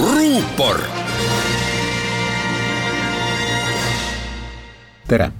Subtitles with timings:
[0.00, 0.80] ruupor.
[5.08, 5.32] tere,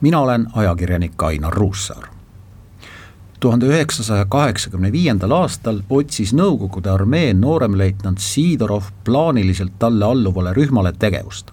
[0.00, 2.08] mina olen ajakirjanik Ainar Ruussaar.
[3.40, 11.50] tuhande üheksasaja kaheksakümne viiendal aastal otsis Nõukogude armee nooremleitnant Sidorov plaaniliselt talle alluvale rühmale tegevust.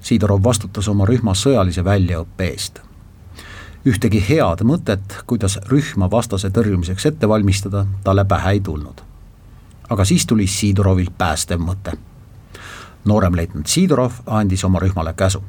[0.00, 2.80] Sidorov vastutas oma rühma sõjalise väljaõppe eest
[3.86, 9.07] ühtegi head mõtet, kuidas rühma vastase tõrjumiseks ette valmistada, talle pähe ei tulnud.
[9.88, 11.92] Aga siis tuli Sidorovilt päästev mõte.
[13.04, 15.42] nooremleitnant Sidorov andis oma rühmale käsu.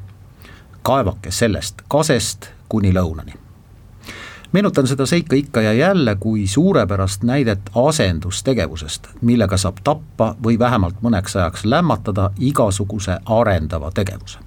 [0.82, 3.34] kaevake sellest kasest kuni lõunani.
[4.52, 11.02] meenutan seda seika ikka ja jälle kui suurepärast näidet asendustegevusest, millega saab tappa või vähemalt
[11.02, 14.38] mõneks ajaks lämmatada igasuguse arendava tegevuse.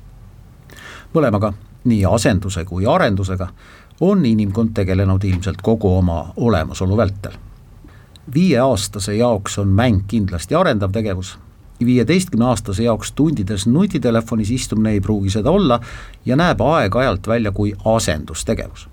[1.13, 1.53] mõlemaga
[1.83, 3.47] nii asenduse kui arendusega,
[4.01, 7.31] on inimkond tegelenud ilmselt kogu oma olemasolu vältel.
[8.33, 11.39] Viieaastase jaoks on mäng kindlasti arendav tegevus,
[11.85, 15.79] viieteistkümne aastase jaoks tundides nutitelefonis istumine ei pruugi seda olla
[16.25, 18.89] ja näeb aeg-ajalt välja kui asendustegevus.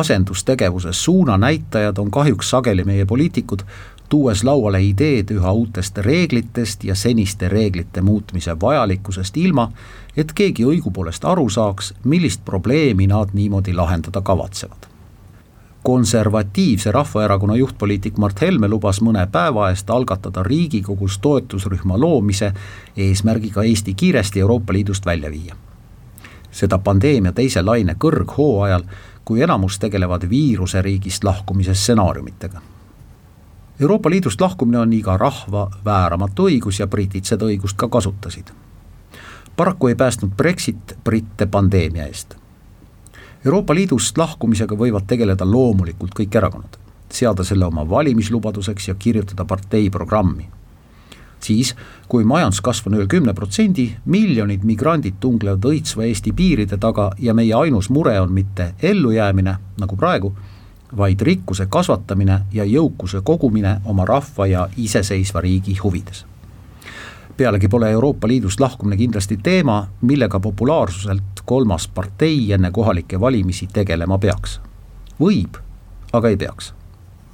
[0.00, 3.62] asendustegevuse suunanäitajad on kahjuks sageli meie poliitikud,
[4.08, 9.70] tuues lauale ideed üha uutest reeglitest ja seniste reeglite muutmise vajalikkusest ilma,
[10.16, 14.95] et keegi õigupoolest aru saaks, millist probleemi nad niimoodi lahendada kavatsevad.
[15.86, 22.48] Konservatiivse Rahvaerakonna juhtpoliitik Mart Helme lubas mõne päeva eest algatada Riigikogus toetusrühma loomise
[22.96, 25.54] eesmärgiga Eesti kiiresti Euroopa Liidust välja viia.
[26.50, 28.82] seda pandeemia teise laine kõrghooajal,
[29.24, 32.60] kui enamus tegelevad viiruseriigist lahkumise stsenaariumitega
[33.80, 38.50] Euroopa Liidust lahkumine on iga rahva vääramatu õigus ja britid seda õigust ka kasutasid
[39.56, 42.34] paraku ei päästnud Brexit britte pandeemia eest.
[43.46, 46.72] Euroopa Liidust lahkumisega võivad tegeleda loomulikult kõik erakonnad,
[47.14, 50.48] seada selle oma valimislubaduseks ja kirjutada partei programmi.
[51.40, 51.76] siis,
[52.08, 57.54] kui majanduskasv on üle kümne protsendi, miljonid migrandid tunglevad õitsva Eesti piiride taga ja meie
[57.54, 60.32] ainus mure on mitte ellujäämine, nagu praegu,
[60.96, 66.24] vaid rikkuse kasvatamine ja jõukuse kogumine oma rahva ja iseseisva riigi huvides
[67.36, 74.18] pealegi pole Euroopa Liidust lahkumine kindlasti teema, millega populaarsuselt kolmas partei enne kohalikke valimisi tegelema
[74.18, 74.60] peaks.
[75.20, 75.56] võib,
[76.12, 76.74] aga ei peaks.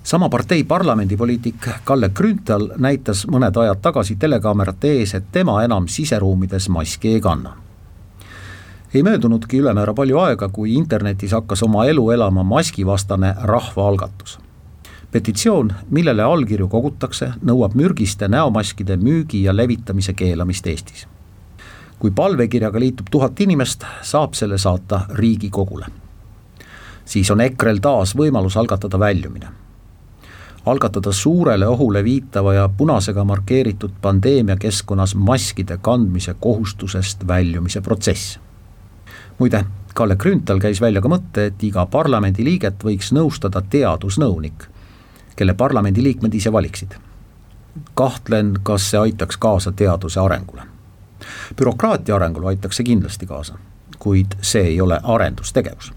[0.02, 6.68] sama partei parlamendipoliitik Kalle Grünthal näitas mõned ajad tagasi telekaamerate ees, et tema enam siseruumides
[6.68, 7.56] maski ei kanna.
[8.94, 14.38] ei möödunudki ülemäära palju aega, kui internetis hakkas oma elu elama maskivastane rahvaalgatus
[15.12, 21.06] petitsioon, millele allkirju kogutakse, nõuab mürgiste näomaskide müügi ja levitamise keelamist Eestis.
[22.02, 25.86] Kui palvekirjaga liitub tuhat inimest, saab selle saata Riigikogule.
[27.04, 29.46] siis on EKRE-l taas võimalus algatada väljumine.
[30.66, 38.38] algatada suurele ohule viitava ja punasega markeeritud pandeemia keskkonnas maskide kandmise kohustusest väljumise protsess.
[39.38, 39.64] muide,
[39.94, 44.72] Kalle Grünthal käis välja ka mõtte, et iga parlamendiliiget võiks nõustada teadusnõunik
[45.36, 46.92] kelle parlamendiliikmed ise valiksid.
[47.94, 50.71] kahtlen, kas see aitaks kaasa teaduse arengule.
[51.56, 53.58] Bürokraatia arengule aitaks see kindlasti kaasa,
[53.98, 55.92] kuid see ei ole arendustegevus.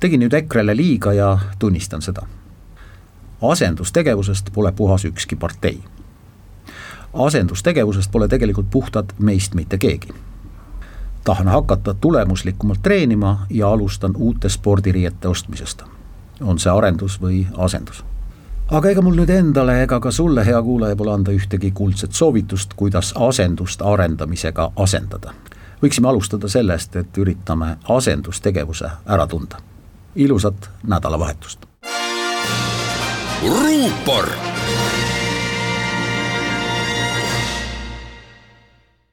[0.00, 2.22] tegin nüüd EKRE-le liiga ja tunnistan seda.
[3.42, 5.82] asendustegevusest pole puhas ükski partei.
[7.12, 10.14] asendustegevusest pole tegelikult puhtalt meist mitte keegi
[11.24, 15.82] tahan hakata tulemuslikumalt treenima ja alustan uute spordiriiete ostmisest.
[16.40, 18.04] on see arendus või asendus?
[18.70, 22.74] Aga ega mul nüüd endale ega ka sulle, hea kuulaja, pole anda ühtegi kuldset soovitust,
[22.78, 25.34] kuidas asendust arendamisega asendada.
[25.82, 29.56] võiksime alustada sellest, et üritame asendustegevuse ära tunda.
[30.14, 31.66] ilusat nädalavahetust.
[33.42, 34.28] ruupor